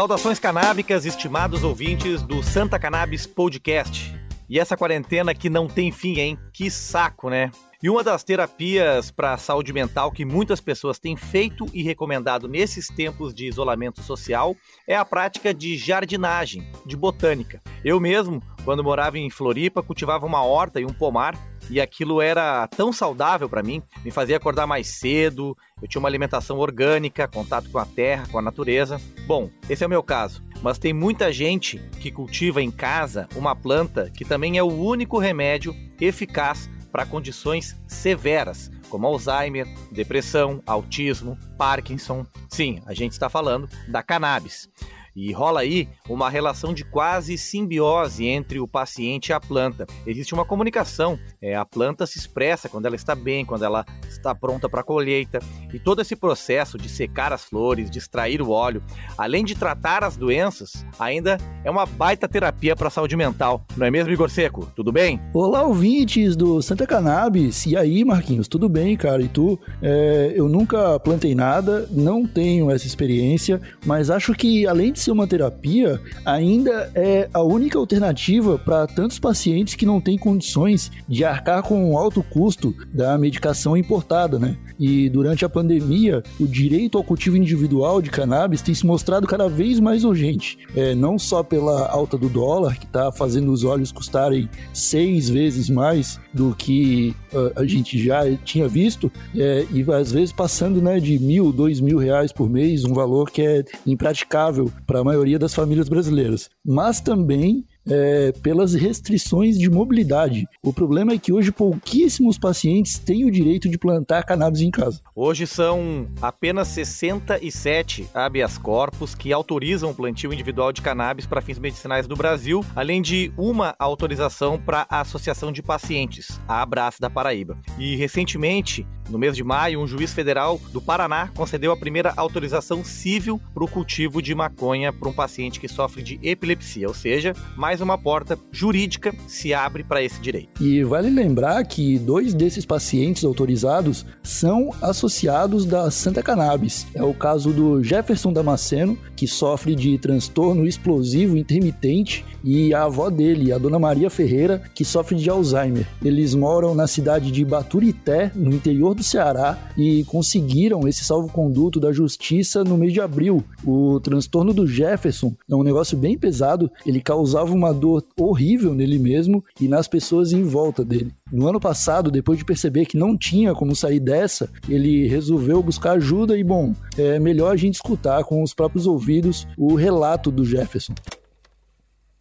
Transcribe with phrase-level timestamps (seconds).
[0.00, 4.18] Saudações canábicas, estimados ouvintes do Santa Cannabis Podcast.
[4.48, 6.38] E essa quarentena que não tem fim, hein?
[6.54, 7.50] Que saco, né?
[7.82, 12.46] E uma das terapias para a saúde mental que muitas pessoas têm feito e recomendado
[12.46, 14.54] nesses tempos de isolamento social
[14.86, 17.62] é a prática de jardinagem, de botânica.
[17.82, 21.34] Eu mesmo, quando morava em Floripa, cultivava uma horta e um pomar
[21.70, 26.08] e aquilo era tão saudável para mim, me fazia acordar mais cedo, eu tinha uma
[26.08, 29.00] alimentação orgânica, contato com a terra, com a natureza.
[29.26, 30.42] Bom, esse é o meu caso.
[30.60, 35.16] Mas tem muita gente que cultiva em casa uma planta que também é o único
[35.16, 42.26] remédio eficaz para condições severas, como Alzheimer, depressão, autismo, Parkinson.
[42.48, 44.68] Sim, a gente está falando da cannabis.
[45.14, 49.86] E rola aí uma relação de quase simbiose entre o paciente e a planta.
[50.06, 54.34] Existe uma comunicação, é, a planta se expressa quando ela está bem, quando ela está
[54.34, 55.40] pronta para a colheita.
[55.72, 58.82] E todo esse processo de secar as flores, de extrair o óleo,
[59.16, 63.64] além de tratar as doenças, ainda é uma baita terapia para a saúde mental.
[63.76, 64.70] Não é mesmo, Igor Seco?
[64.74, 65.20] Tudo bem?
[65.34, 67.66] Olá, ouvintes do Santa Cannabis.
[67.66, 69.22] E aí, Marquinhos, tudo bem, cara?
[69.22, 69.58] E tu?
[69.82, 75.10] É, eu nunca plantei nada, não tenho essa experiência, mas acho que além de ser
[75.10, 81.24] uma terapia ainda é a única alternativa para tantos pacientes que não têm condições de
[81.24, 84.56] arcar com o alto custo da medicação importada, né?
[84.78, 89.48] E durante a pandemia, o direito ao cultivo individual de cannabis tem se mostrado cada
[89.48, 90.58] vez mais urgente.
[90.74, 95.68] É, não só pela alta do dólar, que está fazendo os óleos custarem seis vezes
[95.68, 100.98] mais do que uh, a gente já tinha visto, é, e às vezes passando né,
[100.98, 105.38] de mil, dois mil reais por mês, um valor que é impraticável para a maioria
[105.38, 106.50] das famílias brasileiras.
[106.66, 110.48] Mas também é, pelas restrições de mobilidade.
[110.62, 115.00] O problema é que hoje pouquíssimos pacientes têm o direito de plantar cannabis em casa.
[115.14, 121.58] Hoje são apenas 67 habeas corpus que autorizam o plantio individual de cannabis para fins
[121.58, 127.10] medicinais do Brasil, além de uma autorização para a Associação de Pacientes, a Abraço da
[127.10, 127.58] Paraíba.
[127.78, 132.84] E recentemente, no mês de maio, um juiz federal do Paraná concedeu a primeira autorização
[132.84, 137.34] civil para o cultivo de maconha para um paciente que sofre de epilepsia, ou seja,
[137.56, 140.62] mais uma porta jurídica se abre para esse direito.
[140.62, 146.86] E vale lembrar que dois desses pacientes autorizados são associados da Santa Cannabis.
[146.94, 153.10] É o caso do Jefferson Damasceno, que sofre de transtorno explosivo intermitente, e a avó
[153.10, 155.86] dele, a dona Maria Ferreira, que sofre de Alzheimer.
[156.02, 161.92] Eles moram na cidade de Baturité, no interior do Ceará, e conseguiram esse salvo-conduto da
[161.92, 163.44] justiça no mês de abril.
[163.64, 168.98] O transtorno do Jefferson é um negócio bem pesado, ele causava uma dor horrível nele
[168.98, 171.12] mesmo e nas pessoas em volta dele.
[171.32, 175.92] No ano passado, depois de perceber que não tinha como sair dessa, ele resolveu buscar
[175.92, 180.44] ajuda e, bom, é melhor a gente escutar com os próprios ouvidos o relato do
[180.44, 180.94] Jefferson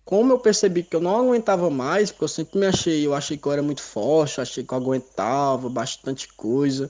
[0.10, 3.38] como eu percebi que eu não aguentava mais, porque eu sempre me achei, eu achei
[3.38, 6.90] que eu era muito forte, achei que eu aguentava bastante coisa.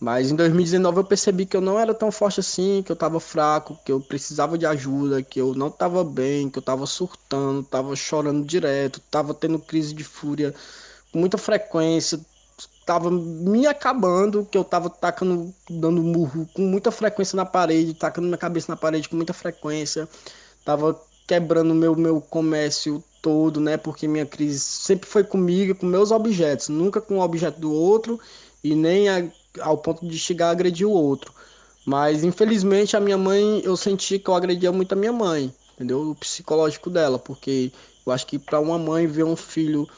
[0.00, 3.18] Mas em 2019 eu percebi que eu não era tão forte assim, que eu tava
[3.18, 7.64] fraco, que eu precisava de ajuda, que eu não tava bem, que eu tava surtando,
[7.64, 10.54] tava chorando direto, tava tendo crise de fúria
[11.12, 12.20] com muita frequência,
[12.86, 18.26] tava me acabando, que eu tava tacando, dando murro com muita frequência na parede, tacando
[18.28, 20.08] minha cabeça na parede com muita frequência,
[20.64, 23.76] tava quebrando meu meu comércio todo, né?
[23.76, 28.18] Porque minha crise sempre foi comigo, com meus objetos, nunca com o objeto do outro
[28.62, 29.28] e nem a,
[29.60, 31.32] ao ponto de chegar a agredir o outro.
[31.84, 36.10] Mas infelizmente a minha mãe, eu senti que eu agredia muito a minha mãe, entendeu?
[36.10, 37.72] O psicológico dela, porque
[38.06, 39.88] eu acho que para uma mãe ver um filho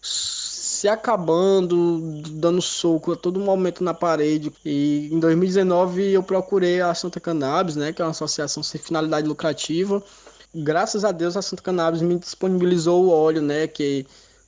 [0.00, 2.00] se acabando,
[2.32, 4.52] dando soco a todo momento na parede.
[4.64, 9.26] E em 2019 eu procurei a Santa Cannabis, né, que é uma associação sem finalidade
[9.26, 10.02] lucrativa,
[10.54, 14.06] graças a Deus a Santa Cannabis me disponibilizou o óleo, né, que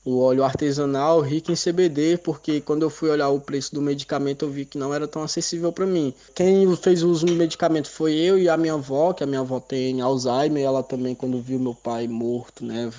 [0.09, 4.47] o óleo artesanal rico em CBD, porque quando eu fui olhar o preço do medicamento
[4.47, 6.15] eu vi que não era tão acessível para mim.
[6.35, 9.61] Quem fez uso do medicamento foi eu e a minha avó, que a minha avó
[9.61, 12.91] tem Alzheimer, ela também quando viu meu pai morto, né,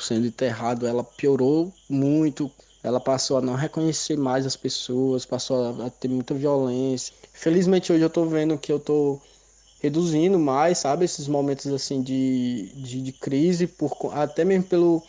[0.00, 2.50] sendo enterrado, ela piorou muito.
[2.82, 7.12] Ela passou a não reconhecer mais as pessoas, passou a ter muita violência.
[7.34, 9.20] Felizmente hoje eu tô vendo que eu tô
[9.82, 15.02] reduzindo mais, sabe, esses momentos assim de, de, de, crise, por, até mesmo pelo,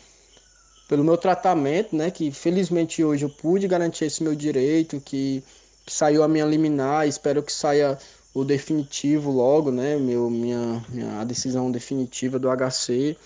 [0.88, 5.42] pelo meu tratamento, né, que felizmente hoje eu pude garantir esse meu direito, que,
[5.86, 7.98] que saiu a minha liminar, espero que saia
[8.34, 13.16] o definitivo logo, né, meu, minha, minha a decisão definitiva do HC,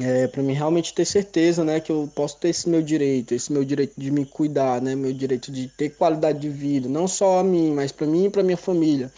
[0.00, 3.52] é, para mim realmente ter certeza, né, que eu posso ter esse meu direito, esse
[3.52, 7.40] meu direito de me cuidar, né, meu direito de ter qualidade de vida, não só
[7.40, 9.12] a mim, mas para mim e para minha família.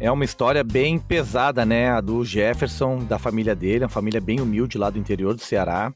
[0.00, 1.90] É uma história bem pesada, né?
[1.90, 5.92] A do Jefferson, da família dele, uma família bem humilde lá do interior do Ceará.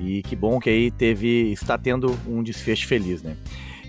[0.00, 3.36] E que bom que aí teve, está tendo um desfecho feliz, né?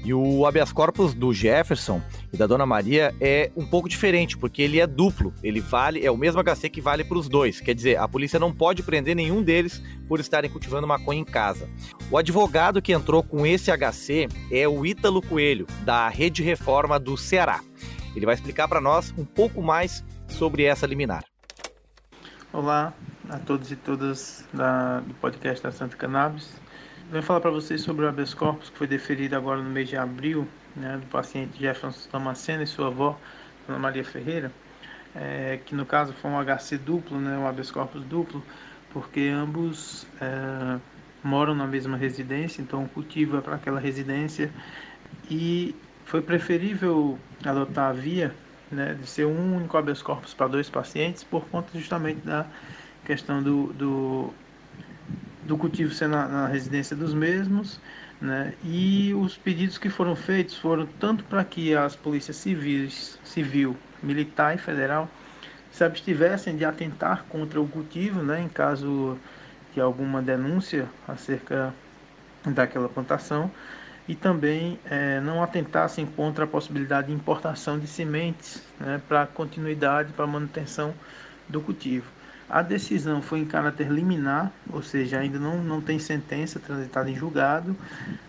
[0.06, 2.00] E o habeas corpus do Jefferson
[2.32, 5.34] e da Dona Maria é um pouco diferente, porque ele é duplo.
[5.42, 7.60] Ele vale, é o mesmo HC que vale para os dois.
[7.60, 11.68] Quer dizer, a polícia não pode prender nenhum deles por estarem cultivando maconha em casa.
[12.12, 17.18] O advogado que entrou com esse HC é o Ítalo Coelho, da Rede Reforma do
[17.18, 17.62] Ceará.
[18.16, 21.26] Ele vai explicar para nós um pouco mais sobre essa liminar.
[22.54, 22.94] Olá
[23.30, 26.56] a todos e todas da, do podcast da Santa Cannabis.
[27.12, 29.98] Venho falar para vocês sobre o habeas corpus que foi deferido agora no mês de
[29.98, 33.20] abril, né, do paciente Jefferson Damasceno e sua avó,
[33.68, 34.52] Dona Maria Ferreira,
[35.14, 38.42] é, que no caso foi um HC duplo, né, um habeas corpus duplo,
[38.92, 40.80] porque ambos é,
[41.22, 44.50] moram na mesma residência, então o cultivo é para aquela residência
[45.30, 45.76] e
[46.06, 48.36] foi preferível adotar a via
[48.72, 52.46] né, de ser um único habeas corpus para dois pacientes por conta justamente da
[53.06, 54.34] questão do, do
[55.46, 57.80] do cultivo ser na, na residência dos mesmos,
[58.20, 58.54] né?
[58.64, 64.56] E os pedidos que foram feitos foram tanto para que as polícias civis, civil, militar
[64.56, 65.08] e federal
[65.72, 68.42] se abstivessem de atentar contra o cultivo, né?
[68.42, 69.18] Em caso
[69.74, 71.74] de alguma denúncia acerca
[72.46, 73.52] daquela plantação
[74.08, 80.14] e também é, não atentassem contra a possibilidade de importação de sementes né, para continuidade,
[80.14, 80.94] para manutenção
[81.50, 82.06] do cultivo.
[82.48, 87.16] A decisão foi em caráter liminar, ou seja, ainda não, não tem sentença transitada em
[87.16, 87.76] julgado,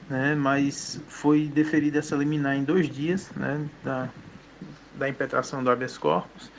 [0.08, 4.08] né, mas foi deferida essa liminar em dois dias né, da,
[4.94, 6.50] da impetração do habeas corpus,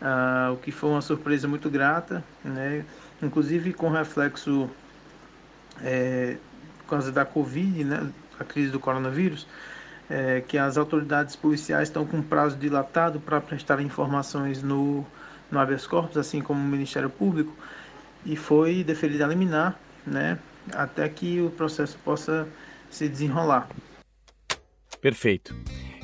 [0.00, 2.84] uh, o que foi uma surpresa muito grata, né,
[3.20, 4.70] inclusive com reflexo
[5.80, 6.36] é,
[6.78, 8.12] por causa da Covid, né,
[8.42, 9.46] a crise do coronavírus,
[10.10, 15.06] é, que as autoridades policiais estão com prazo dilatado para prestar informações no
[15.52, 17.54] no habeas corpus, assim como o Ministério Público,
[18.24, 20.38] e foi deferida a liminar, né,
[20.72, 22.48] até que o processo possa
[22.90, 23.68] se desenrolar.
[25.00, 25.54] Perfeito.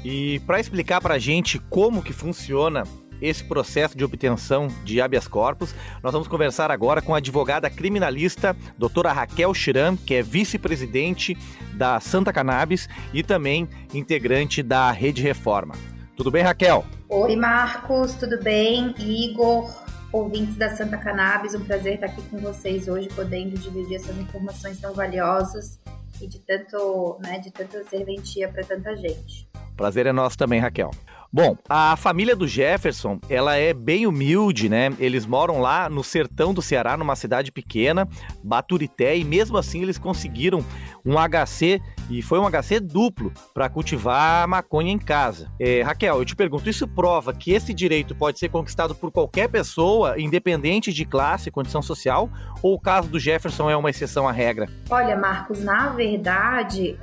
[0.04, 2.84] E para explicar para a gente como que funciona
[3.20, 5.74] esse processo de obtenção de habeas corpus.
[6.02, 11.36] Nós vamos conversar agora com a advogada criminalista doutora Raquel Chiram, que é vice-presidente
[11.74, 15.74] da Santa Cannabis e também integrante da Rede Reforma.
[16.16, 16.84] Tudo bem, Raquel?
[17.08, 18.94] Oi, Marcos, tudo bem?
[18.98, 19.72] Igor,
[20.12, 24.80] ouvintes da Santa Cannabis, um prazer estar aqui com vocês hoje, podendo dividir essas informações
[24.80, 25.78] tão valiosas
[26.20, 29.48] e de tanto, né, de tanta serventia para tanta gente.
[29.76, 30.90] Prazer é nosso também, Raquel.
[31.30, 34.90] Bom, a família do Jefferson, ela é bem humilde, né?
[34.98, 38.08] Eles moram lá no sertão do Ceará, numa cidade pequena,
[38.42, 40.64] Baturité, e mesmo assim eles conseguiram
[41.08, 45.50] um HC e foi um HC duplo para cultivar maconha em casa.
[45.58, 49.48] É, Raquel, eu te pergunto, isso prova que esse direito pode ser conquistado por qualquer
[49.48, 52.30] pessoa, independente de classe, condição social,
[52.62, 54.68] ou o caso do Jefferson é uma exceção à regra?
[54.90, 56.98] Olha, Marcos, na verdade,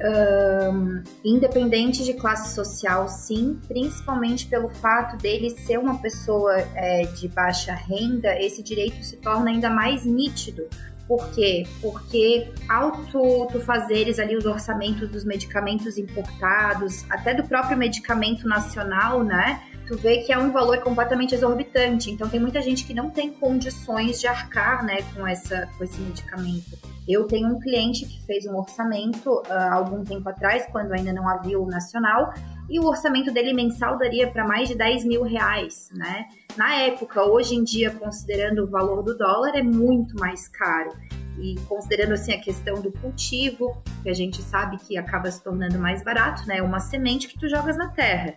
[0.72, 7.28] hum, independente de classe social, sim, principalmente pelo fato dele ser uma pessoa é, de
[7.28, 10.64] baixa renda, esse direito se torna ainda mais nítido.
[11.08, 11.68] Por quê?
[11.82, 18.48] Porque ao tu, tu fazeres ali os orçamentos dos medicamentos importados, até do próprio medicamento
[18.48, 19.62] nacional, né?
[19.86, 22.12] tu vê que é um valor completamente exorbitante.
[22.12, 26.00] Então tem muita gente que não tem condições de arcar, né, com essa com esse
[26.02, 26.78] medicamento.
[27.08, 31.30] Eu tenho um cliente que fez um orçamento uh, algum tempo atrás, quando ainda não
[31.30, 32.34] havia o nacional,
[32.70, 36.26] e o orçamento dele mensal daria para mais de 10 mil reais, né?
[36.58, 40.92] Na época, hoje em dia, considerando o valor do dólar, é muito mais caro.
[41.40, 45.78] E considerando assim a questão do cultivo, que a gente sabe que acaba se tornando
[45.78, 46.62] mais barato, né?
[46.62, 48.36] Uma semente que tu jogas na terra.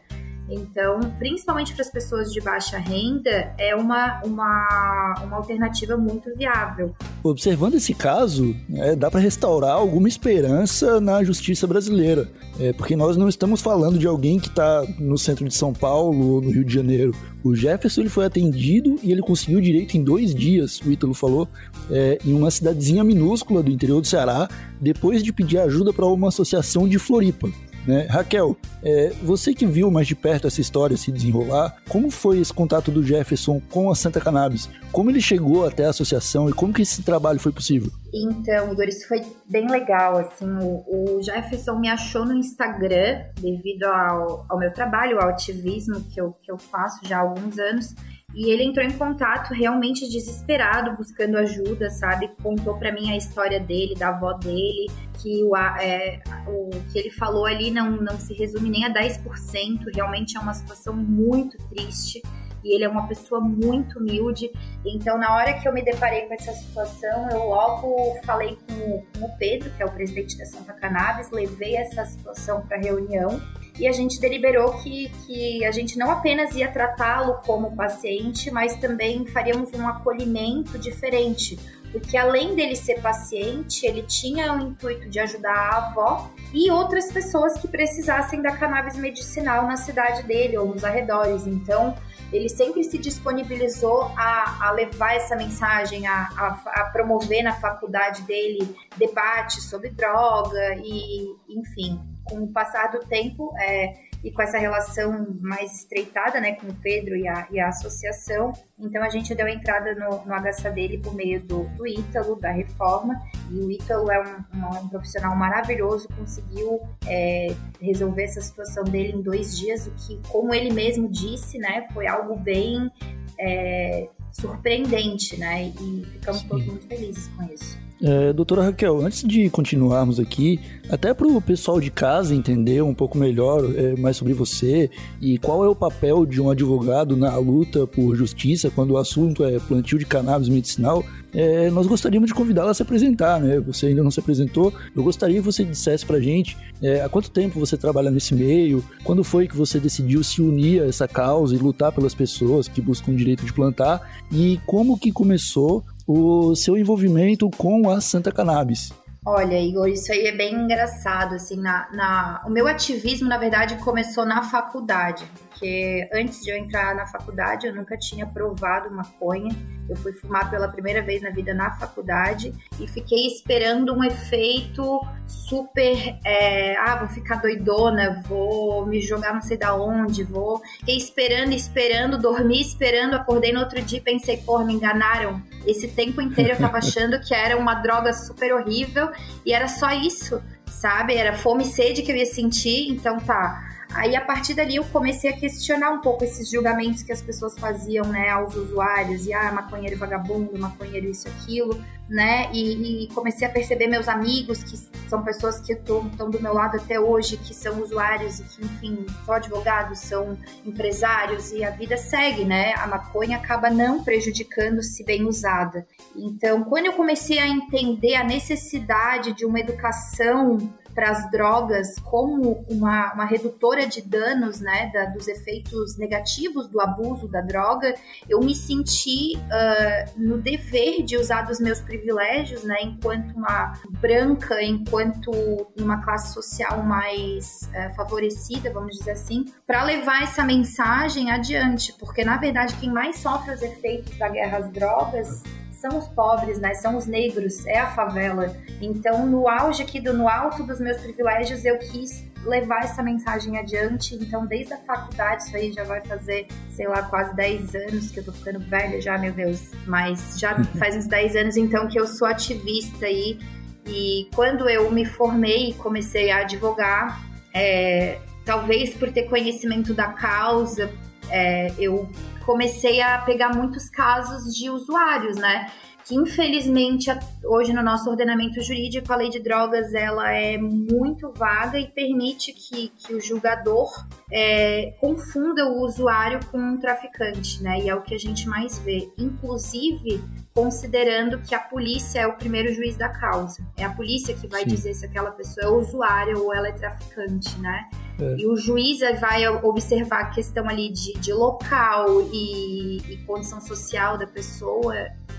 [0.50, 6.94] Então, principalmente para as pessoas de baixa renda, é uma, uma, uma alternativa muito viável.
[7.22, 12.28] Observando esse caso, é, dá para restaurar alguma esperança na justiça brasileira.
[12.58, 16.34] É, porque nós não estamos falando de alguém que está no centro de São Paulo
[16.34, 17.14] ou no Rio de Janeiro.
[17.44, 21.48] O Jefferson ele foi atendido e ele conseguiu direito em dois dias, o Ítalo falou,
[21.90, 24.48] é, em uma cidadezinha minúscula do interior do Ceará,
[24.80, 27.48] depois de pedir ajuda para uma associação de Floripa.
[27.88, 28.02] Né?
[28.02, 32.52] Raquel, é, você que viu mais de perto essa história se desenrolar, como foi esse
[32.52, 34.68] contato do Jefferson com a Santa Cannabis?
[34.92, 37.90] Como ele chegou até a associação e como que esse trabalho foi possível?
[38.12, 43.84] Então, Igor, isso foi bem legal, assim, o, o Jefferson me achou no Instagram devido
[43.84, 47.94] ao, ao meu trabalho, ao ativismo que eu, que eu faço já há alguns anos,
[48.38, 52.30] E ele entrou em contato realmente desesperado, buscando ajuda, sabe?
[52.40, 54.86] Contou para mim a história dele, da avó dele,
[55.20, 59.92] que o, é, o que ele falou ali não, não se resume nem a 10%,
[59.92, 62.22] realmente é uma situação muito triste
[62.62, 64.52] e ele é uma pessoa muito humilde.
[64.86, 69.26] Então, na hora que eu me deparei com essa situação, eu logo falei com, com
[69.26, 73.40] o Pedro, que é o presidente da Santa Cannabis, levei essa situação para reunião
[73.78, 78.76] e a gente deliberou que, que a gente não apenas ia tratá-lo como paciente, mas
[78.76, 81.58] também faríamos um acolhimento diferente
[81.92, 87.10] porque além dele ser paciente, ele tinha o intuito de ajudar a avó e outras
[87.10, 91.46] pessoas que precisassem da cannabis medicinal na cidade dele ou nos arredores.
[91.46, 91.96] Então,
[92.32, 98.22] ele sempre se disponibilizou a, a levar essa mensagem, a, a, a, promover na faculdade
[98.22, 104.58] dele debate sobre droga e, enfim, com o passar do tempo, é, e com essa
[104.58, 108.52] relação mais estreitada né, com o Pedro e a, e a associação.
[108.78, 112.50] Então a gente deu entrada no, no HSA dele por meio do, do Ítalo, da
[112.50, 113.20] reforma,
[113.50, 119.12] e o Ítalo é um, um, um profissional maravilhoso, conseguiu é, resolver essa situação dele
[119.12, 122.90] em dois dias, o que, como ele mesmo disse, né, foi algo bem
[123.38, 124.08] é,
[124.40, 126.48] surpreendente, né, e ficamos Sim.
[126.48, 127.88] todos muito felizes com isso.
[128.00, 132.94] É, doutora Raquel, antes de continuarmos aqui, até para o pessoal de casa entender um
[132.94, 134.88] pouco melhor é, mais sobre você
[135.20, 139.44] e qual é o papel de um advogado na luta por justiça quando o assunto
[139.44, 141.04] é plantio de cannabis medicinal,
[141.34, 143.60] é, nós gostaríamos de convidá-la a se apresentar, né?
[143.60, 144.72] Você ainda não se apresentou.
[144.96, 148.82] Eu gostaria que você dissesse para gente é, há quanto tempo você trabalha nesse meio,
[149.04, 152.80] quando foi que você decidiu se unir a essa causa e lutar pelas pessoas que
[152.80, 158.32] buscam o direito de plantar e como que começou o seu envolvimento com a Santa
[158.32, 158.90] Cannabis.
[159.24, 162.42] Olha, Igor, isso aí é bem engraçado, assim, na, na...
[162.46, 165.24] o meu ativismo, na verdade, começou na faculdade,
[165.58, 169.50] porque antes de eu entrar na faculdade, eu nunca tinha provado maconha,
[169.90, 175.00] eu fui fumar pela primeira vez na vida na faculdade e fiquei esperando um efeito
[175.26, 176.16] super.
[176.24, 180.60] É, ah, vou ficar doidona, vou me jogar não sei da onde, vou.
[180.78, 185.42] Fiquei esperando, esperando, dormi esperando, acordei no outro dia e pensei, pô, me enganaram.
[185.66, 189.10] Esse tempo inteiro eu tava achando que era uma droga super horrível
[189.44, 191.16] e era só isso, sabe?
[191.16, 194.84] Era fome e sede que eu ia sentir, então tá Aí a partir dali eu
[194.84, 199.32] comecei a questionar um pouco esses julgamentos que as pessoas faziam, né, aos usuários, e
[199.32, 202.50] ah, maconheiro vagabundo, maconheiro isso aquilo, né?
[202.52, 204.76] E, e comecei a perceber meus amigos, que
[205.08, 209.06] são pessoas que estão do meu lado até hoje, que são usuários e que, enfim,
[209.24, 212.74] são advogados, são empresários, e a vida segue, né?
[212.74, 215.86] A maconha acaba não prejudicando se bem usada.
[216.16, 220.58] Então, quando eu comecei a entender a necessidade de uma educação
[220.98, 226.80] para as drogas como uma, uma redutora de danos, né, da, dos efeitos negativos do
[226.80, 227.94] abuso da droga,
[228.28, 234.60] eu me senti uh, no dever de usar dos meus privilégios, né, enquanto uma branca,
[234.60, 235.30] enquanto
[235.78, 242.24] uma classe social mais uh, favorecida, vamos dizer assim, para levar essa mensagem adiante, porque
[242.24, 245.44] na verdade quem mais sofre os efeitos da guerra às drogas
[245.80, 246.74] são os pobres, né?
[246.74, 248.54] São os negros, é a favela.
[248.80, 253.58] Então, no auge aqui, do, no alto dos meus privilégios, eu quis levar essa mensagem
[253.58, 254.14] adiante.
[254.16, 258.20] Então, desde a faculdade, isso aí já vai fazer, sei lá, quase 10 anos que
[258.20, 259.70] eu tô ficando velha já, meu Deus.
[259.86, 263.38] Mas já faz uns 10 anos, então, que eu sou ativista aí.
[263.86, 267.22] E quando eu me formei e comecei a advogar,
[267.54, 270.90] é, talvez por ter conhecimento da causa,
[271.30, 272.08] é, eu
[272.44, 275.70] comecei a pegar muitos casos de usuários, né?
[276.08, 277.10] Que infelizmente
[277.44, 282.50] hoje no nosso ordenamento jurídico a lei de drogas ela é muito vaga e permite
[282.54, 283.90] que, que o julgador
[284.32, 287.80] é, confunda o usuário com um traficante, né?
[287.80, 289.06] E é o que a gente mais vê.
[289.18, 290.18] Inclusive,
[290.54, 293.62] considerando que a polícia é o primeiro juiz da causa.
[293.76, 294.70] É a polícia que vai Sim.
[294.70, 297.86] dizer se aquela pessoa é usuária ou ela é traficante, né?
[298.18, 298.36] É.
[298.38, 304.16] E o juiz vai observar a questão ali de, de local e, e, condição social
[304.16, 304.94] da pessoa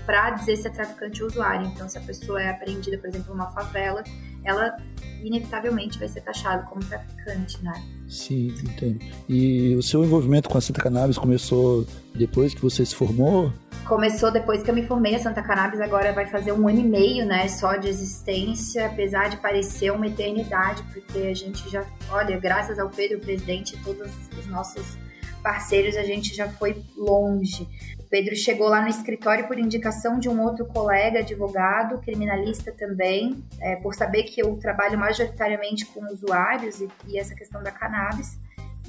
[0.06, 1.66] para dizer se é traficante ou usuário.
[1.66, 4.02] Então, se a pessoa é apreendida, por exemplo, numa favela,
[4.44, 4.76] ela
[5.22, 7.72] inevitavelmente vai ser taxada como traficante, né?
[8.08, 8.98] Sim, entendo.
[9.28, 13.52] E o seu envolvimento com a Santa Cannabis começou depois que você se formou?
[13.86, 15.14] Começou depois que eu me formei.
[15.14, 19.28] A Santa Cannabis agora vai fazer um ano e meio, né, só de existência, apesar
[19.28, 24.10] de parecer uma eternidade, porque a gente já, olha, graças ao Pedro, presidente, e todos
[24.38, 24.96] os nossos
[25.42, 27.66] parceiros, a gente já foi longe.
[28.10, 33.76] Pedro chegou lá no escritório por indicação de um outro colega advogado, criminalista também, é,
[33.76, 38.36] por saber que eu trabalho majoritariamente com usuários e, e essa questão da cannabis.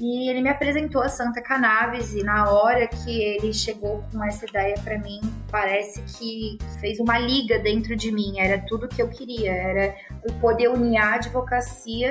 [0.00, 4.46] E ele me apresentou a Santa Cannabis e na hora que ele chegou com essa
[4.46, 8.40] ideia para mim, parece que fez uma liga dentro de mim.
[8.40, 9.94] Era tudo que eu queria, era
[10.28, 12.10] o poder unir a advocacia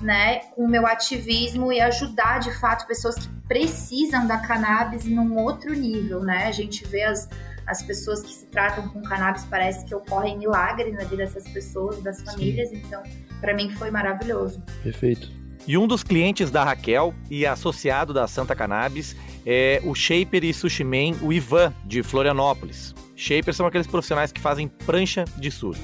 [0.00, 5.36] né, com o meu ativismo e ajudar de fato pessoas que precisam da cannabis num
[5.36, 6.46] outro nível, né?
[6.46, 7.28] A gente vê as,
[7.66, 12.02] as pessoas que se tratam com cannabis, parece que ocorrem milagres na vida dessas pessoas,
[12.02, 12.82] das famílias, Sim.
[12.84, 13.02] então
[13.40, 14.62] para mim foi maravilhoso.
[14.82, 15.30] Perfeito.
[15.66, 19.14] E um dos clientes da Raquel e associado da Santa Cannabis
[19.44, 22.94] é o Shaper e Sushi Man, o Ivan, de Florianópolis.
[23.14, 25.80] Shapers são aqueles profissionais que fazem prancha de surf.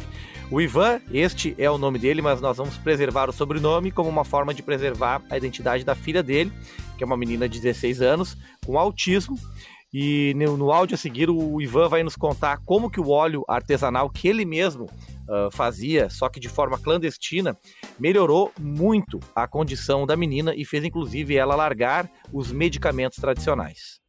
[0.50, 4.24] O Ivan, este é o nome dele, mas nós vamos preservar o sobrenome como uma
[4.24, 6.52] forma de preservar a identidade da filha dele,
[6.96, 9.36] que é uma menina de 16 anos, com autismo.
[9.92, 14.10] E no, áudio a seguir, o Ivan vai nos contar como que o óleo artesanal
[14.10, 17.56] que ele mesmo uh, fazia, só que de forma clandestina,
[17.98, 24.00] melhorou muito a condição da menina e fez inclusive ela largar os medicamentos tradicionais.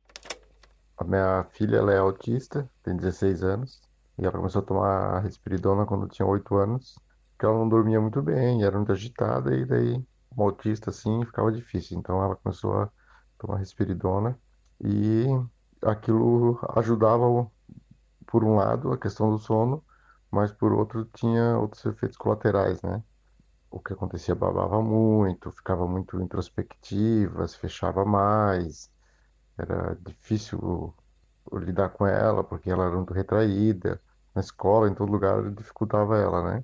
[0.98, 3.85] A minha filha é autista, tem 16 anos.
[4.18, 6.96] E ela começou a tomar risperidona quando tinha 8 anos,
[7.32, 11.52] porque ela não dormia muito bem, era muito agitada, e daí, uma autista assim, ficava
[11.52, 11.98] difícil.
[12.00, 12.92] Então ela começou a
[13.38, 14.40] tomar risperidona
[14.82, 15.26] e
[15.84, 17.26] aquilo ajudava,
[18.28, 19.84] por um lado, a questão do sono,
[20.32, 23.04] mas por outro tinha outros efeitos colaterais, né?
[23.72, 28.92] O que acontecia, babava muito, ficava muito introspectiva, se fechava mais,
[29.58, 30.96] era difícil
[31.54, 34.02] lidar com ela, porque ela era muito retraída.
[34.36, 36.64] Na escola, em todo lugar, dificultava ela, né?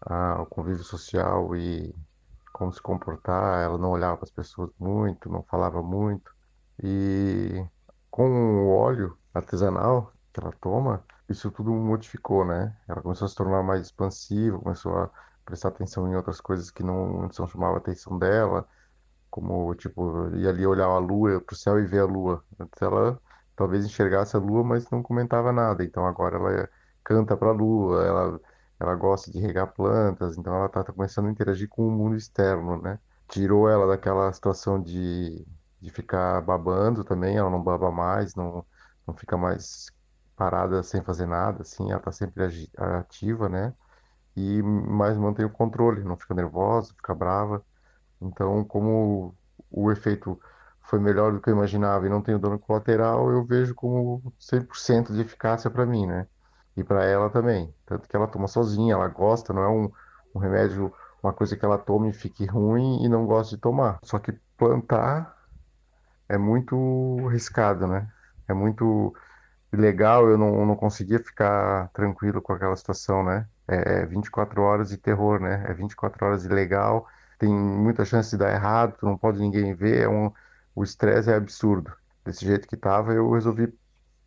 [0.00, 1.94] Ah, o convívio social e
[2.52, 3.62] como se comportar.
[3.64, 6.34] Ela não olhava para as pessoas muito, não falava muito.
[6.82, 7.64] E
[8.10, 8.28] com
[8.66, 12.76] o óleo artesanal que ela toma, isso tudo modificou, né?
[12.88, 15.10] Ela começou a se tornar mais expansiva, começou a
[15.44, 18.66] prestar atenção em outras coisas que não, não chamavam a atenção dela,
[19.30, 22.44] como, tipo, ir ali olhar a lua, pro céu e ver a lua.
[22.58, 23.20] Antes ela
[23.56, 25.84] talvez enxergasse a lua, mas não comentava nada.
[25.84, 26.70] Então agora ela
[27.04, 28.40] canta para a lua, ela,
[28.80, 32.16] ela gosta de regar plantas, então ela está tá começando a interagir com o mundo
[32.16, 32.98] externo, né?
[33.28, 35.44] Tirou ela daquela situação de,
[35.80, 38.64] de ficar babando também, ela não baba mais, não,
[39.06, 39.86] não fica mais
[40.36, 42.44] parada sem fazer nada, assim, ela está sempre
[42.76, 43.74] ativa, né?
[44.36, 47.64] E mais mantém o controle, não fica nervosa, fica brava.
[48.20, 49.36] Então, como
[49.70, 50.40] o efeito
[50.86, 55.12] foi melhor do que eu imaginava e não tenho dano colateral, eu vejo como 100%
[55.12, 56.26] de eficácia para mim, né?
[56.76, 57.74] E para ela também.
[57.84, 59.90] Tanto que ela toma sozinha, ela gosta, não é um,
[60.34, 63.98] um remédio, uma coisa que ela tome e fique ruim e não gosta de tomar.
[64.04, 65.36] Só que plantar
[66.28, 66.76] é muito
[67.26, 68.08] arriscado, né?
[68.48, 69.14] É muito
[69.72, 73.46] legal, eu não, não conseguia ficar tranquilo com aquela situação, né?
[73.68, 75.64] É 24 horas de terror, né?
[75.68, 77.06] É 24 horas de legal,
[77.38, 80.32] tem muita chance de dar errado, tu não pode ninguém ver, é um
[80.76, 81.90] o estresse é absurdo.
[82.24, 83.72] Desse jeito que estava, eu resolvi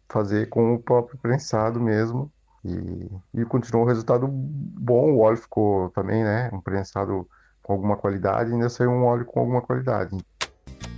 [0.09, 2.31] fazer com o próprio prensado mesmo.
[2.65, 5.11] E, e continuou o resultado bom.
[5.11, 6.49] O óleo ficou também, né?
[6.51, 7.29] Um prensado
[7.61, 10.17] com alguma qualidade ainda saiu um óleo com alguma qualidade.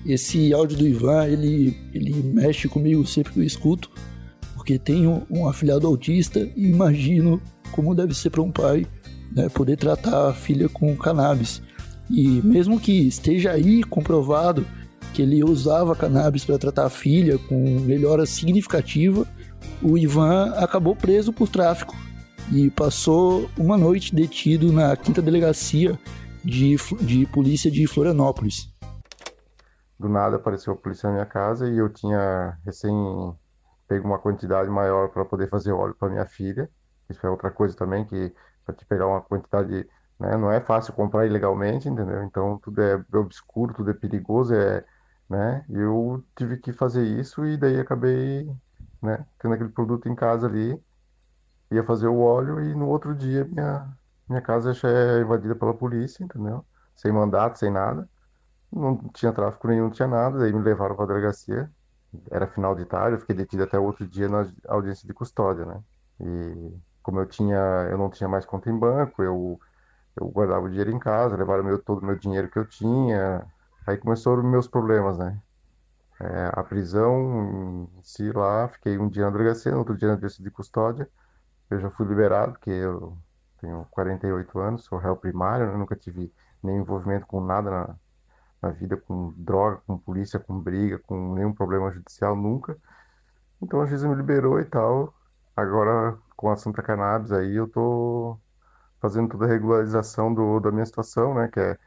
[0.06, 3.92] Esse áudio do Ivan, ele, ele mexe comigo sempre que eu escuto,
[4.56, 7.42] porque tenho um afilhado autista e imagino
[7.74, 8.88] como deve ser para um pai
[9.32, 11.62] né, poder tratar a filha com cannabis.
[12.10, 14.66] E mesmo que esteja aí comprovado
[15.21, 19.25] ele usava cannabis para tratar a filha com melhora significativa,
[19.81, 21.95] o Ivan acabou preso por tráfico
[22.51, 25.97] e passou uma noite detido na quinta delegacia
[26.43, 28.71] de, de polícia de Florianópolis.
[29.99, 32.91] Do nada apareceu a polícia na minha casa e eu tinha recém
[33.88, 36.69] pego uma quantidade maior para poder fazer óleo para minha filha.
[37.10, 38.34] Isso é outra coisa também que
[38.65, 39.88] para te pegar uma quantidade,
[40.19, 42.23] né, não é fácil comprar ilegalmente, entendeu?
[42.23, 44.84] Então tudo é obscuro, tudo é perigoso, é
[45.32, 45.65] né?
[45.70, 48.46] Eu tive que fazer isso e daí acabei,
[49.04, 50.80] né, tendo aquele produto em casa ali,
[51.72, 55.74] ia fazer o óleo e no outro dia minha, minha casa já é invadida pela
[55.78, 56.65] polícia, entendeu?
[56.96, 58.10] Sem mandato, sem nada.
[58.72, 61.72] Não tinha tráfico nenhum, não tinha nada, daí me levaram para a delegacia.
[62.32, 65.84] Era final de tarde, eu fiquei detido até outro dia na audiência de custódia, né?
[66.22, 67.56] E como eu tinha,
[67.91, 69.60] eu não tinha mais conta em banco, eu
[70.20, 73.46] eu guardava o dinheiro em casa, levaram meu, todo o meu dinheiro que eu tinha,
[73.86, 75.41] Aí começaram meus problemas, né?
[76.20, 80.52] É, a prisão si lá, fiquei um dia na delegacia, outro dia na delegacia de
[80.52, 81.10] custódia.
[81.70, 83.17] Eu já fui liberado, porque eu
[83.60, 85.78] tenho 48 anos, sou réu primário, né?
[85.78, 87.96] nunca tive nenhum envolvimento com nada na,
[88.62, 92.78] na vida, com droga, com polícia, com briga, com nenhum problema judicial, nunca.
[93.62, 95.13] Então a juíza me liberou e tal.
[95.56, 98.39] Agora, com a Santa Cannabis aí, eu tô
[99.02, 101.48] fazendo toda a regularização do, da minha situação, né?
[101.48, 101.80] Que é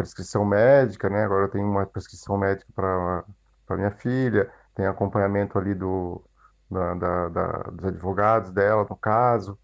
[0.00, 1.24] prescrição médica, né?
[1.24, 6.22] Agora eu tenho uma prescrição médica para minha filha, tem acompanhamento ali do,
[6.70, 9.58] da, da, da, dos advogados dela, no caso,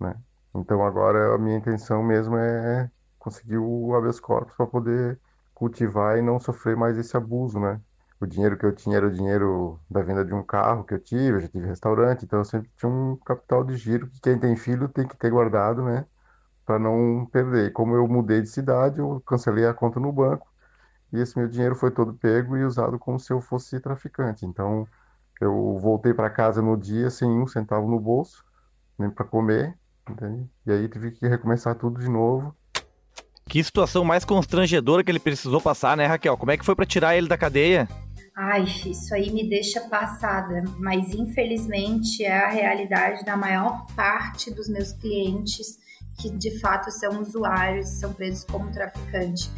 [0.00, 0.16] né?
[0.54, 5.20] Então agora a minha intenção mesmo é conseguir o habeas corpus para poder
[5.54, 7.80] cultivar e não sofrer mais esse abuso, né?
[8.20, 10.98] O dinheiro que eu tinha era o dinheiro da venda de um carro que eu
[11.00, 14.38] tive, eu já tive restaurante, então eu sempre tinha um capital de giro que quem
[14.38, 16.06] tem filho tem que ter guardado, né?
[16.66, 17.72] Para não perder.
[17.72, 20.46] Como eu mudei de cidade, eu cancelei a conta no banco
[21.12, 24.44] e esse meu dinheiro foi todo pego e usado como se eu fosse traficante.
[24.44, 24.86] Então,
[25.40, 28.44] eu voltei para casa no dia sem um centavo no bolso,
[28.98, 29.74] nem para comer,
[30.08, 30.48] entende?
[30.66, 32.54] E aí tive que recomeçar tudo de novo.
[33.48, 36.36] Que situação mais constrangedora que ele precisou passar, né, Raquel?
[36.36, 37.88] Como é que foi para tirar ele da cadeia?
[38.36, 44.68] Ai, isso aí me deixa passada, mas infelizmente é a realidade da maior parte dos
[44.68, 45.78] meus clientes
[46.16, 49.50] que de fato são usuários são presos como traficante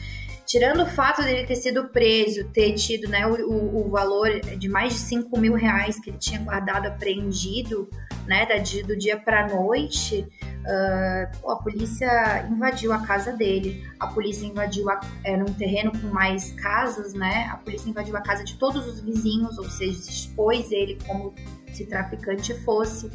[0.48, 4.94] tirando o fato dele ter sido preso, ter tido né, o, o, valor de mais
[4.94, 7.86] de 5 mil reais que ele tinha guardado apreendido,
[8.26, 8.46] né,
[8.86, 10.26] do dia para noite,
[10.64, 16.06] uh, a polícia invadiu a casa dele, a polícia invadiu a, era um terreno com
[16.08, 17.48] mais casas, né?
[17.52, 21.34] A polícia invadiu a casa de todos os vizinhos, ou seja, se expôs ele como
[21.78, 23.10] se traficante fosse.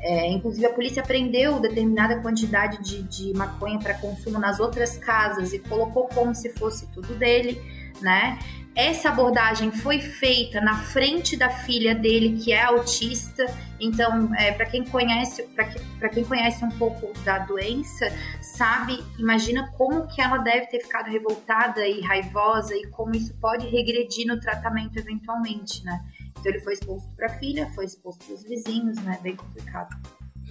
[0.00, 5.52] É, inclusive, a polícia prendeu determinada quantidade de, de maconha para consumo nas outras casas
[5.52, 7.60] e colocou como se fosse tudo dele,
[8.02, 8.38] né?
[8.76, 13.46] Essa abordagem foi feita na frente da filha dele, que é autista.
[13.80, 15.64] Então, é, para quem conhece, para
[16.08, 21.08] que, quem conhece um pouco da doença, sabe, imagina como que ela deve ter ficado
[21.08, 26.04] revoltada e raivosa e como isso pode regredir no tratamento eventualmente, né?
[26.44, 29.18] Então ele foi exposto para a filha, foi exposto para os vizinhos, né?
[29.22, 29.96] Bem complicado.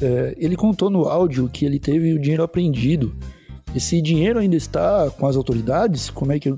[0.01, 3.15] É, ele contou no áudio que ele teve o dinheiro apreendido.
[3.75, 6.09] Esse dinheiro ainda está com as autoridades?
[6.09, 6.51] Como é que,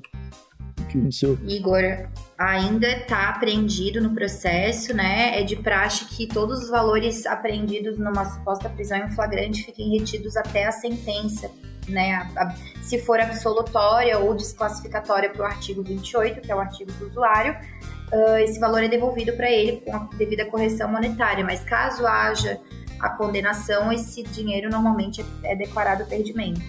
[0.89, 1.37] que aconteceu?
[1.45, 5.37] Igor, ainda está apreendido no processo, né?
[5.37, 10.37] É de praxe que todos os valores apreendidos numa suposta prisão em flagrante fiquem retidos
[10.37, 11.51] até a sentença,
[11.89, 12.25] né?
[12.81, 17.57] Se for absolutória ou desclassificatória para o artigo 28, que é o artigo do usuário,
[18.11, 21.43] uh, esse valor é devolvido para ele com a devida correção monetária.
[21.43, 22.59] Mas caso haja
[22.99, 26.61] a condenação, esse dinheiro normalmente é declarado perdimento.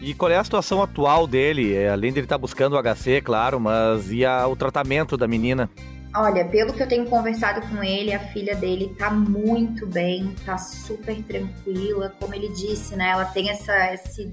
[0.00, 1.74] E qual é a situação atual dele?
[1.74, 5.16] É, além de ele estar tá buscando o HC, claro, mas e a, o tratamento
[5.16, 5.70] da menina?
[6.14, 10.58] Olha, pelo que eu tenho conversado com ele, a filha dele tá muito bem, tá
[10.58, 12.12] super tranquila.
[12.20, 13.10] Como ele disse, né?
[13.10, 14.30] Ela tem essa, esse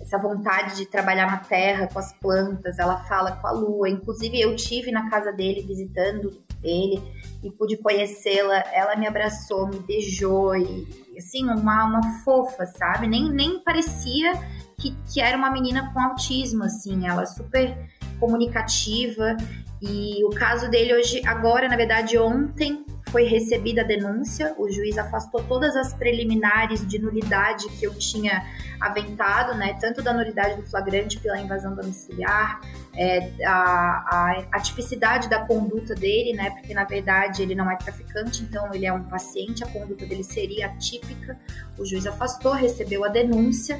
[0.00, 3.88] essa vontade de trabalhar na terra com as plantas, ela fala com a lua.
[3.88, 7.02] Inclusive, eu tive na casa dele visitando ele
[7.42, 8.64] e pude conhecê-la.
[8.72, 13.06] Ela me abraçou, me beijou e assim, uma, uma fofa, sabe?
[13.06, 14.32] Nem, nem parecia
[14.78, 17.76] que, que era uma menina com autismo, assim, ela é super
[18.18, 19.36] comunicativa.
[19.82, 24.96] E o caso dele hoje, agora, na verdade, ontem, foi recebida a denúncia, o juiz
[24.96, 28.44] afastou todas as preliminares de nulidade que eu tinha
[28.80, 32.60] aventado, né, tanto da nulidade do flagrante pela invasão domiciliar,
[32.94, 37.76] é, a, a, a, tipicidade da conduta dele, né, porque na verdade ele não é
[37.76, 41.38] traficante, então ele é um paciente, a conduta dele seria atípica.
[41.78, 43.78] O juiz afastou, recebeu a denúncia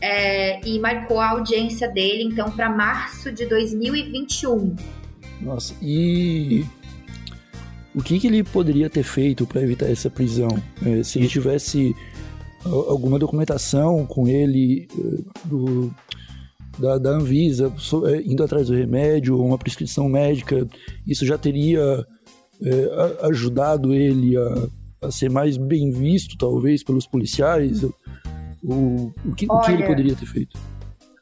[0.00, 4.76] é, e marcou a audiência dele, então, para março de 2021.
[5.40, 6.64] Nossa, e
[7.96, 10.50] o que, que ele poderia ter feito para evitar essa prisão?
[10.84, 11.96] É, se ele tivesse
[12.62, 15.90] alguma documentação com ele é, do,
[16.78, 17.72] da, da Anvisa
[18.06, 20.68] é, indo atrás do remédio ou uma prescrição médica,
[21.06, 22.06] isso já teria
[22.62, 24.68] é, ajudado ele a,
[25.06, 27.82] a, ser mais bem visto, talvez, pelos policiais?
[28.62, 30.58] O, o, que, Olha, o que ele poderia ter feito?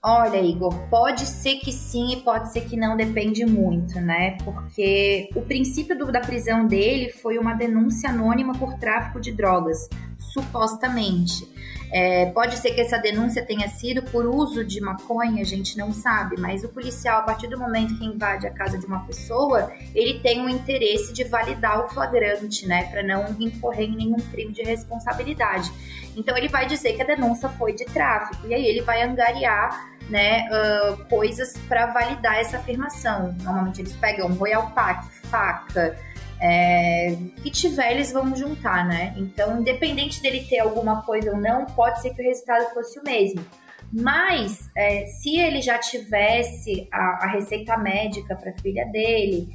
[0.06, 4.36] Olha, Igor, pode ser que sim e pode ser que não, depende muito, né?
[4.44, 9.88] Porque o princípio do, da prisão dele foi uma denúncia anônima por tráfico de drogas,
[10.18, 11.48] supostamente.
[11.90, 15.92] É, pode ser que essa denúncia tenha sido por uso de maconha, a gente não
[15.92, 19.72] sabe, mas o policial, a partir do momento que invade a casa de uma pessoa,
[19.94, 24.52] ele tem um interesse de validar o flagrante, né, para não incorrer em nenhum crime
[24.52, 25.72] de responsabilidade.
[26.16, 29.93] Então ele vai dizer que a denúncia foi de tráfico e aí ele vai angariar
[30.08, 33.34] né, uh, coisas para validar essa afirmação.
[33.42, 35.96] Normalmente eles pegam Royal Pack, faca,
[36.40, 39.14] é, que tiver eles vão juntar, né?
[39.16, 43.02] Então, independente dele ter alguma coisa ou não, pode ser que o resultado fosse o
[43.02, 43.44] mesmo.
[43.92, 49.48] Mas, é, se ele já tivesse a, a receita médica para a filha dele,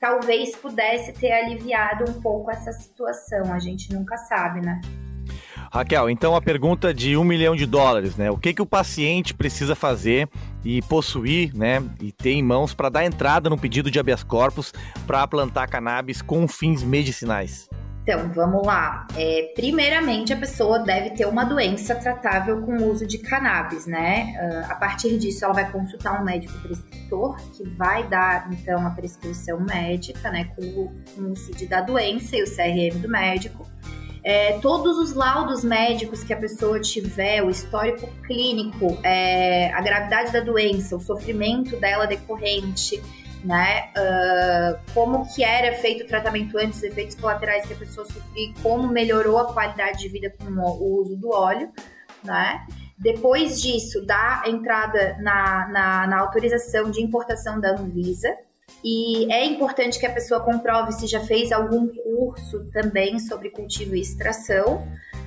[0.00, 3.52] talvez pudesse ter aliviado um pouco essa situação.
[3.52, 4.80] A gente nunca sabe, né?
[5.74, 8.30] Raquel, então a pergunta de um milhão de dólares, né?
[8.30, 10.28] O que, que o paciente precisa fazer
[10.64, 11.82] e possuir, né?
[12.00, 14.72] E ter em mãos para dar entrada no pedido de habeas corpus
[15.04, 17.68] para plantar cannabis com fins medicinais?
[18.04, 19.06] Então, vamos lá.
[19.16, 24.34] É, primeiramente, a pessoa deve ter uma doença tratável com o uso de cannabis, né?
[24.38, 28.90] Uh, a partir disso, ela vai consultar um médico prescritor, que vai dar, então, a
[28.90, 30.44] prescrição médica, né?
[30.54, 33.73] Com o, com o CID da doença e o CRM do médico.
[34.24, 40.32] É, todos os laudos médicos que a pessoa tiver, o histórico clínico, é, a gravidade
[40.32, 43.02] da doença, o sofrimento dela decorrente,
[43.44, 43.90] né?
[43.90, 48.54] Uh, como que era feito o tratamento antes, os efeitos colaterais que a pessoa sofria,
[48.62, 51.70] como melhorou a qualidade de vida com o uso do óleo,
[52.24, 52.66] né?
[52.96, 58.34] Depois disso, dá entrada na, na, na autorização de importação da Anvisa,
[58.82, 63.96] e é importante que a pessoa comprove se já fez algum curso também sobre cultivo
[63.96, 64.86] e extração,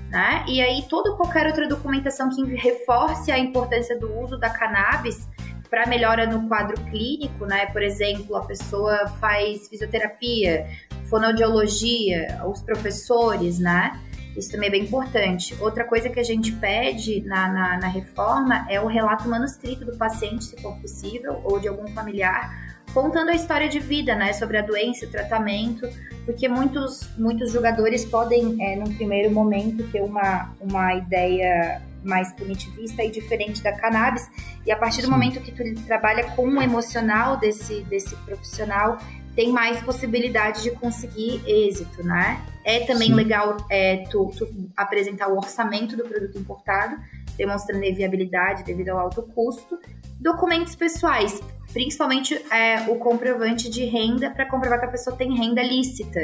[0.10, 0.46] né?
[0.48, 5.28] E aí toda qualquer outra documentação que reforce a importância do uso da cannabis
[5.70, 7.66] para melhora no quadro clínico, né?
[7.68, 10.68] Por exemplo, a pessoa faz fisioterapia,
[11.10, 14.00] fonoaudiologia, os professores, né?
[14.38, 15.58] Isso também é bem importante.
[15.60, 19.98] Outra coisa que a gente pede na, na, na reforma é o relato manuscrito do
[19.98, 24.58] paciente, se for possível, ou de algum familiar, contando a história de vida, né, sobre
[24.58, 25.88] a doença, o tratamento,
[26.26, 33.04] porque muitos, muitos jogadores podem, é, num primeiro momento, ter uma, uma ideia mais punitivista
[33.04, 34.30] e diferente da cannabis.
[34.66, 38.98] E a partir do momento que tu trabalha com o emocional desse, desse profissional,
[39.36, 42.44] tem mais possibilidade de conseguir êxito, né?
[42.66, 43.14] É também Sim.
[43.14, 46.98] legal é, tu, tu, apresentar o orçamento do produto importado,
[47.38, 49.78] demonstrando a viabilidade devido ao alto custo.
[50.20, 55.62] Documentos pessoais, principalmente é, o comprovante de renda para comprovar que a pessoa tem renda
[55.62, 56.20] lícita,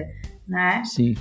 [0.47, 0.83] né?
[0.85, 1.15] Sim.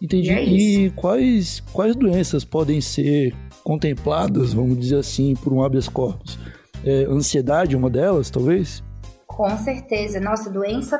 [0.00, 0.30] Entendi.
[0.30, 5.88] E, é e quais, quais doenças podem ser contempladas, vamos dizer assim, por um habeas
[5.88, 6.38] corpus?
[6.84, 8.84] É, ansiedade, uma delas, talvez?
[9.26, 10.20] Com certeza.
[10.20, 10.98] Nossa, doença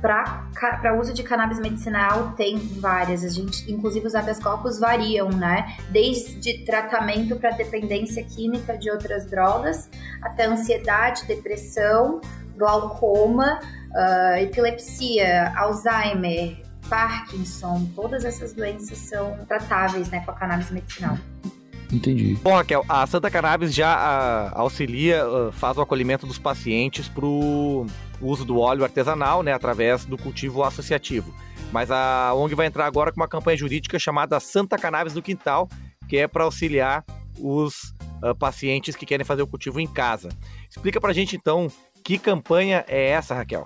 [0.00, 3.24] para uso de cannabis medicinal tem várias.
[3.24, 5.76] A gente, inclusive os habeas corpus variam, né?
[5.90, 9.88] Desde tratamento para dependência química de outras drogas,
[10.22, 12.20] até ansiedade, depressão,
[12.56, 13.60] glaucoma,
[13.90, 21.16] uh, epilepsia, Alzheimer, Parkinson, todas essas doenças são tratáveis né, com a cannabis medicinal.
[21.92, 22.38] Entendi.
[22.42, 27.24] Bom, Raquel, a Santa Cannabis já a, auxilia, uh, faz o acolhimento dos pacientes para
[27.24, 27.86] o
[28.20, 31.34] uso do óleo artesanal, né, através do cultivo associativo.
[31.72, 35.68] Mas a ONG vai entrar agora com uma campanha jurídica chamada Santa Cannabis do Quintal,
[36.08, 37.04] que é para auxiliar
[37.38, 40.28] os uh, pacientes que querem fazer o cultivo em casa.
[40.68, 41.68] Explica para a gente então
[42.04, 43.64] que campanha é essa, Raquel?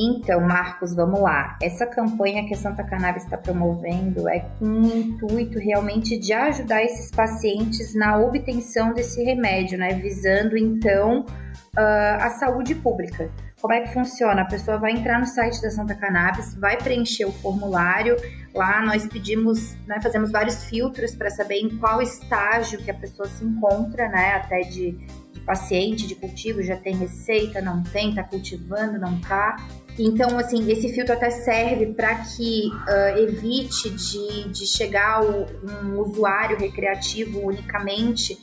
[0.00, 1.58] Então, Marcos, vamos lá.
[1.60, 6.84] Essa campanha que a Santa Cannabis está promovendo é com o intuito realmente de ajudar
[6.84, 9.94] esses pacientes na obtenção desse remédio, né?
[9.94, 11.26] Visando então
[11.76, 13.28] uh, a saúde pública.
[13.60, 14.42] Como é que funciona?
[14.42, 18.14] A pessoa vai entrar no site da Santa Cannabis, vai preencher o formulário.
[18.54, 23.28] Lá nós pedimos, né, fazemos vários filtros para saber em qual estágio que a pessoa
[23.28, 24.34] se encontra, né?
[24.34, 24.92] Até de,
[25.32, 29.56] de paciente, de cultivo, já tem receita, não tem, está cultivando, não está.
[29.98, 35.46] Então, assim, esse filtro até serve para que uh, evite de, de chegar o,
[35.84, 38.38] um usuário recreativo unicamente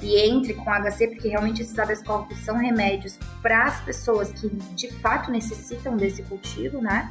[0.00, 4.48] e entre com HC, porque realmente esses habeas corpus são remédios para as pessoas que
[4.48, 7.10] de fato necessitam desse cultivo, né?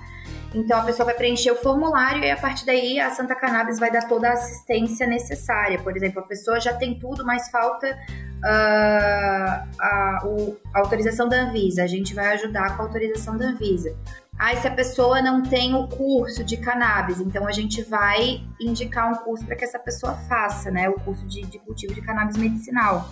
[0.53, 3.91] Então a pessoa vai preencher o formulário e a partir daí a Santa Cannabis vai
[3.91, 5.79] dar toda a assistência necessária.
[5.79, 11.41] Por exemplo, a pessoa já tem tudo, mas falta uh, a, o, a, autorização da
[11.41, 11.83] Anvisa.
[11.83, 13.95] A gente vai ajudar com a autorização da Anvisa.
[14.37, 19.11] Aí, se a pessoa não tem o curso de cannabis, então a gente vai indicar
[19.11, 20.87] um curso para que essa pessoa faça, né?
[20.89, 23.09] O curso de, de cultivo de cannabis medicinal.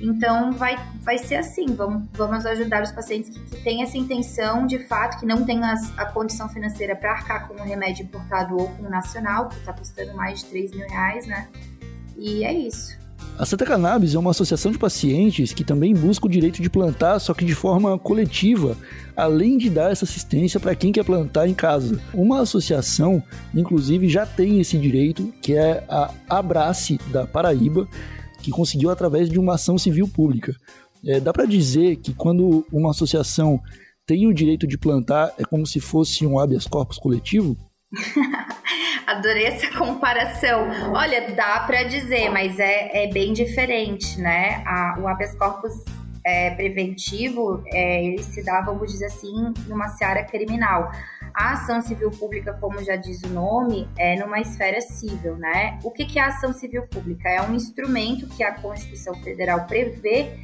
[0.00, 4.66] Então, vai, vai ser assim: vamos, vamos ajudar os pacientes que, que têm essa intenção,
[4.66, 8.56] de fato, que não têm as, a condição financeira para arcar com um remédio importado
[8.56, 11.48] ou com um nacional, que está custando mais de 3 mil reais, né?
[12.16, 12.96] E é isso.
[13.38, 17.20] A Santa Cannabis é uma associação de pacientes que também busca o direito de plantar,
[17.20, 18.76] só que de forma coletiva,
[19.16, 22.00] além de dar essa assistência para quem quer plantar em casa.
[22.12, 23.22] Uma associação,
[23.54, 27.86] inclusive, já tem esse direito, que é a Abrace da Paraíba,
[28.42, 30.52] que conseguiu através de uma ação civil pública.
[31.06, 33.60] É, dá para dizer que quando uma associação
[34.04, 37.56] tem o direito de plantar, é como se fosse um habeas corpus coletivo?
[39.06, 40.68] Adorei essa comparação.
[40.92, 44.62] Olha, dá para dizer, mas é, é bem diferente, né?
[44.66, 45.72] A, o habeas corpus
[46.24, 50.90] é, preventivo, é, ele se dá, vamos dizer assim, numa seara criminal.
[51.34, 55.78] a ação civil pública, como já diz o nome, é numa esfera civil, né?
[55.82, 57.28] O que, que é a ação civil pública?
[57.28, 60.36] É um instrumento que a Constituição Federal prevê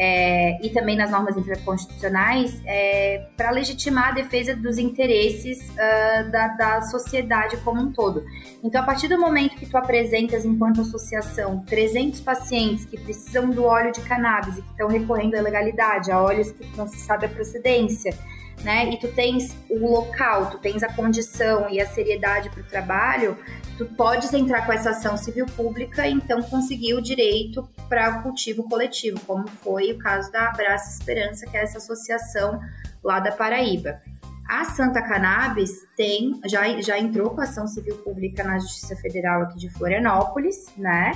[0.00, 6.48] é, e também nas normas interconstitucionais é, para legitimar a defesa dos interesses uh, da,
[6.48, 8.24] da sociedade como um todo.
[8.62, 13.64] Então, a partir do momento que tu apresentas, enquanto associação, 300 pacientes que precisam do
[13.64, 17.26] óleo de cannabis e que estão recorrendo à legalidade, a óleos que não se sabe
[17.26, 18.14] a procedência,
[18.62, 18.90] né?
[18.90, 23.36] E tu tens o local, tu tens a condição e a seriedade para o trabalho,
[23.76, 28.22] tu podes entrar com essa ação civil pública e então conseguir o direito para o
[28.22, 32.60] cultivo coletivo, como foi o caso da Abraça Esperança, que é essa associação
[33.02, 34.00] lá da Paraíba.
[34.48, 39.58] A Santa Cannabis tem, já, já entrou com ação civil pública na Justiça Federal aqui
[39.58, 41.12] de Florianópolis, né?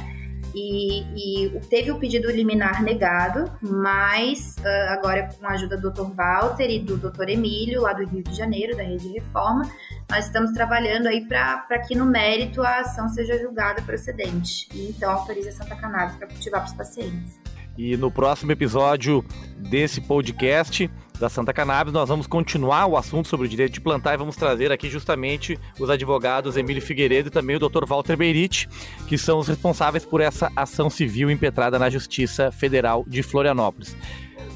[0.55, 6.13] E, e, teve o pedido liminar negado, mas uh, agora com a ajuda do Dr.
[6.15, 7.29] Walter e do Dr.
[7.29, 9.63] Emílio, lá do Rio de Janeiro, da Rede Reforma,
[10.11, 14.69] nós estamos trabalhando aí para que no mérito a ação seja julgada procedente.
[14.75, 17.41] E então autoriza a Santa Cannabis para cultivar para os pacientes.
[17.77, 19.25] E no próximo episódio
[19.57, 20.91] desse podcast,
[21.23, 21.93] da Santa Cannabis.
[21.93, 25.59] Nós vamos continuar o assunto sobre o direito de plantar e vamos trazer aqui justamente
[25.79, 27.87] os advogados Emílio Figueiredo e também o Dr.
[27.87, 28.69] Walter Beirite,
[29.07, 33.97] que são os responsáveis por essa ação civil impetrada na Justiça Federal de Florianópolis.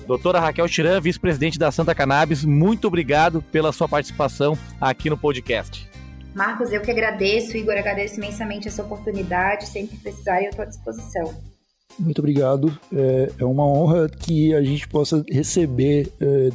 [0.08, 5.88] Doutora Raquel Tiran, vice-presidente da Santa Cannabis, muito obrigado pela sua participação aqui no podcast.
[6.34, 9.66] Marcos, eu que agradeço, Igor, agradeço imensamente essa oportunidade.
[9.68, 11.55] Sempre que precisarem, eu estou à disposição.
[11.98, 12.76] Muito obrigado.
[12.92, 16.50] É, é, uma honra que a gente possa receber é,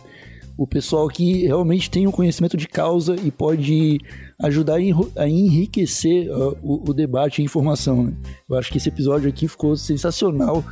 [0.57, 3.99] o pessoal que realmente tem um conhecimento de causa e pode
[4.39, 4.77] ajudar
[5.15, 8.03] a enriquecer uh, o, o, debate e a informação.
[8.03, 8.13] Né?
[8.49, 10.63] Eu acho que esse episódio aqui ficou sensacional,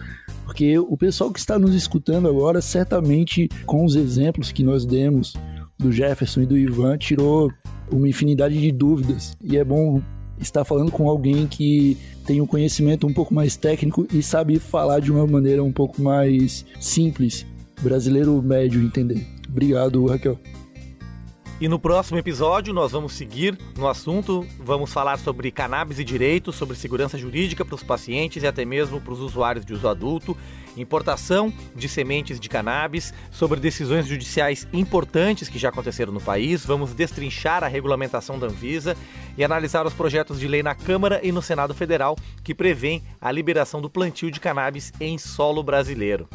[0.46, 5.34] porque o pessoal que está nos escutando agora, certamente com os exemplos que nós demos
[5.78, 7.52] do Jefferson e do Ivan, tirou
[7.92, 9.36] uma infinidade de dúvidas.
[9.44, 10.02] E é bom
[10.40, 15.00] estar falando com alguém que tem um conhecimento um pouco mais técnico e sabe falar
[15.00, 17.46] de uma maneira um pouco mais simples,
[17.82, 19.26] brasileiro médio entender.
[19.50, 20.38] Obrigado, Raquel.
[21.62, 26.56] E no próximo episódio nós vamos seguir no assunto, vamos falar sobre cannabis e direitos,
[26.56, 30.38] sobre segurança jurídica para os pacientes e até mesmo para os usuários de uso adulto,
[30.78, 36.94] importação de sementes de cannabis, sobre decisões judiciais importantes que já aconteceram no país, vamos
[36.94, 38.96] destrinchar a regulamentação da Anvisa
[39.38, 43.30] e analisar os projetos de lei na Câmara e no Senado Federal que prevêem a
[43.34, 46.26] liberação do plantio de cannabis em solo brasileiro.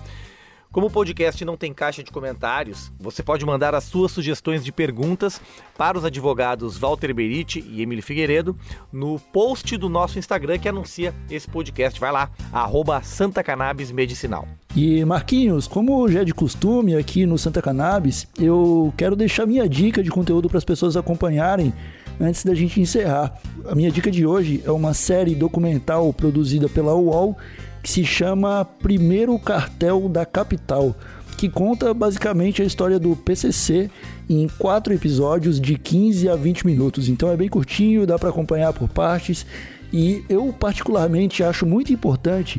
[0.75, 4.73] Como o podcast não tem caixa de comentários, você pode mandar as suas sugestões de
[4.73, 5.41] perguntas
[5.79, 8.59] para os advogados Walter Beriti e Emílio Figueiredo
[8.93, 12.01] no post do nosso Instagram que anuncia esse podcast.
[12.01, 14.49] Vai lá, arroba Santa Cannabis Medicinal.
[14.75, 19.69] E Marquinhos, como já é de costume aqui no Santa Cannabis, eu quero deixar minha
[19.69, 21.73] dica de conteúdo para as pessoas acompanharem
[22.21, 23.41] antes da gente encerrar.
[23.69, 27.37] A minha dica de hoje é uma série documental produzida pela UOL
[27.85, 30.97] que se chama Primeiro Cartel da Capital,
[31.37, 33.91] que conta basicamente a história do PCC
[34.27, 37.11] em quatro episódios de 15 a 20 minutos.
[37.11, 39.45] Então é bem curtinho, dá para acompanhar por partes
[39.93, 42.59] e eu particularmente acho muito importante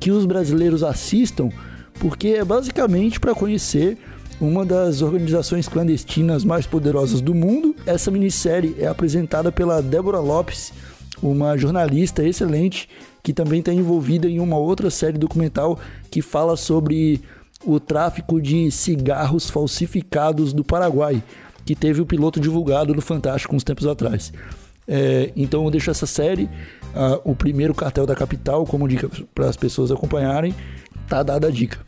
[0.00, 1.50] que os brasileiros assistam,
[2.00, 3.98] porque é basicamente para conhecer
[4.40, 7.76] uma das organizações clandestinas mais poderosas do mundo.
[7.84, 10.72] Essa minissérie é apresentada pela Débora Lopes,
[11.22, 12.88] uma jornalista excelente
[13.22, 15.78] que também está envolvida em uma outra série documental
[16.10, 17.20] que fala sobre
[17.64, 21.22] o tráfico de cigarros falsificados do Paraguai,
[21.64, 24.32] que teve o piloto divulgado no Fantástico uns tempos atrás.
[24.88, 29.48] É, então eu deixo essa série, uh, o primeiro cartel da capital, como dica para
[29.48, 30.52] as pessoas acompanharem.
[31.08, 31.78] Tá dada a dica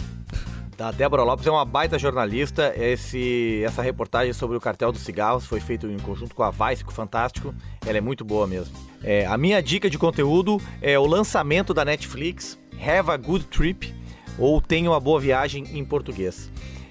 [0.77, 2.75] da Débora Lopes, é uma baita jornalista.
[2.77, 6.85] Esse, essa reportagem sobre o cartel dos cigarros foi feita em conjunto com a Vice,
[6.85, 7.55] com Fantástico.
[7.87, 8.75] Ela é muito boa mesmo.
[9.03, 13.95] É, a minha dica de conteúdo é o lançamento da Netflix, Have a Good Trip,
[14.39, 16.51] ou Tenha uma Boa Viagem em português.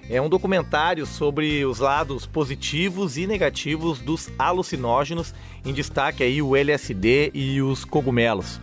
[0.10, 5.34] É um documentário sobre os lados positivos e negativos dos alucinógenos,
[5.66, 8.60] em destaque aí o LSD e os cogumelos.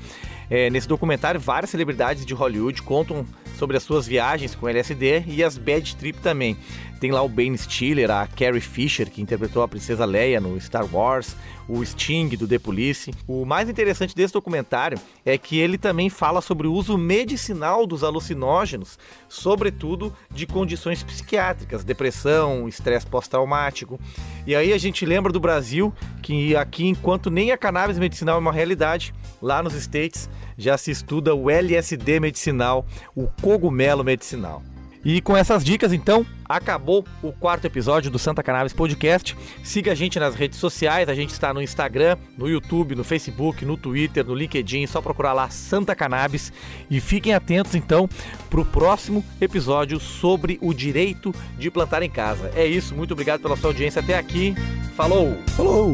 [0.51, 3.25] É, nesse documentário, várias celebridades de Hollywood contam
[3.61, 6.57] sobre as suas viagens com LSD e as bad trip também.
[7.01, 10.87] Tem lá o Ben Stiller, a Carrie Fisher, que interpretou a princesa Leia no Star
[10.95, 11.35] Wars,
[11.67, 13.11] o Sting do The Police.
[13.27, 18.05] O mais interessante desse documentário é que ele também fala sobre o uso medicinal dos
[18.05, 18.99] alucinógenos,
[19.31, 23.99] sobretudo de condições psiquiátricas, depressão, estresse pós-traumático.
[24.47, 28.41] E aí a gente lembra do Brasil que aqui, enquanto nem a cannabis medicinal é
[28.41, 30.29] uma realidade, lá nos States
[30.59, 32.85] já se estuda o LSD medicinal,
[33.17, 34.63] o cogumelo medicinal.
[35.05, 39.37] E com essas dicas, então, acabou o quarto episódio do Santa Cannabis Podcast.
[39.63, 43.65] Siga a gente nas redes sociais, a gente está no Instagram, no YouTube, no Facebook,
[43.65, 46.53] no Twitter, no LinkedIn, só procurar lá Santa Cannabis
[46.91, 48.09] e fiquem atentos então
[48.51, 52.51] para o próximo episódio sobre o direito de plantar em casa.
[52.55, 54.55] É isso, muito obrigado pela sua audiência até aqui.
[54.97, 55.37] Falou!
[55.57, 55.93] Falou!